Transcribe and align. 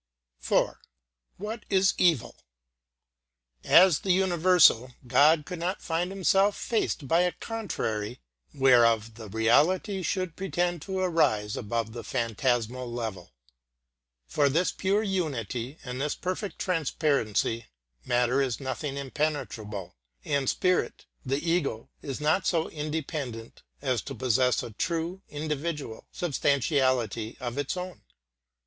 IV. 0.43 0.71
What 1.37 1.63
is 1.69 1.93
Evil? 1.99 2.35
As 3.63 3.99
the 3.99 4.11
universal, 4.11 4.93
God 5.05 5.45
could 5.45 5.59
not 5.59 5.79
find 5.83 6.09
Himself 6.09 6.57
faced 6.57 7.07
by 7.07 7.19
a 7.19 7.33
contrary 7.33 8.19
whereof 8.51 9.13
the 9.13 9.29
reality 9.29 10.01
should 10.01 10.35
pretend 10.35 10.81
to 10.81 10.99
rise 11.05 11.55
above 11.55 11.93
the 11.93 12.03
phantasmal 12.03 12.91
level. 12.91 13.31
For 14.25 14.49
this 14.49 14.71
pure 14.71 15.03
unity 15.03 15.77
and 15.83 16.01
this 16.01 16.15
perfect 16.15 16.57
transparency 16.57 17.67
matter 18.03 18.41
is 18.41 18.59
nothing 18.59 18.97
impenetrable, 18.97 19.97
and 20.25 20.49
spirit, 20.49 21.05
the 21.23 21.47
ego, 21.47 21.91
is 22.01 22.19
not 22.19 22.47
so 22.47 22.67
independent 22.69 23.61
as 23.83 24.01
to 24.01 24.15
possess 24.15 24.63
a 24.63 24.71
true, 24.71 25.21
individual, 25.29 26.07
substantiality 26.11 27.37
of 27.39 27.59
its 27.59 27.77
own. 27.77 28.01